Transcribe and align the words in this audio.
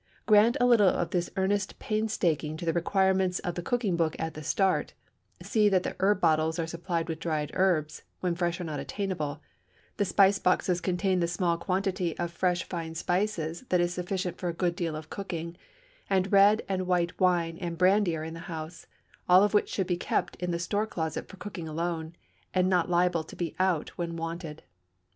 Grant 0.25 0.57
a 0.59 0.65
little 0.65 0.87
of 0.89 1.11
this 1.11 1.29
earnest 1.37 1.77
painstaking 1.77 2.57
to 2.57 2.65
the 2.65 2.73
requirements 2.73 3.37
of 3.37 3.53
the 3.53 3.61
cooking 3.61 3.95
book 3.95 4.15
at 4.17 4.33
the 4.33 4.41
start, 4.41 4.95
see 5.43 5.69
that 5.69 5.83
the 5.83 5.95
herb 5.99 6.19
bottles 6.19 6.57
are 6.57 6.65
supplied 6.65 7.07
with 7.07 7.19
dried 7.19 7.51
herbs 7.53 8.01
(when 8.19 8.33
fresh 8.33 8.59
are 8.59 8.63
not 8.63 8.79
attainable), 8.79 9.43
the 9.97 10.03
spice 10.03 10.39
boxes 10.39 10.81
contain 10.81 11.19
the 11.19 11.27
small 11.27 11.55
quantity 11.55 12.17
of 12.17 12.31
fresh 12.31 12.63
fine 12.63 12.95
spices 12.95 13.61
that 13.69 13.79
is 13.79 13.93
sufficient 13.93 14.39
for 14.39 14.49
a 14.49 14.53
good 14.53 14.75
deal 14.75 14.95
of 14.95 15.11
cooking, 15.11 15.55
and 16.09 16.31
red 16.31 16.63
and 16.67 16.87
white 16.87 17.19
wine 17.19 17.55
and 17.59 17.77
brandy 17.77 18.15
are 18.17 18.23
in 18.23 18.33
the 18.33 18.39
house, 18.49 18.87
all 19.29 19.43
of 19.43 19.53
which 19.53 19.69
should 19.69 19.85
be 19.85 19.97
kept 19.97 20.35
in 20.37 20.49
the 20.49 20.57
store 20.57 20.87
closet 20.87 21.27
for 21.27 21.37
cooking 21.37 21.67
alone, 21.67 22.15
and 22.55 22.67
not 22.67 22.89
liable 22.89 23.23
to 23.23 23.35
be 23.35 23.55
"out" 23.59 23.89
when 23.99 24.17
wanted. 24.17 24.63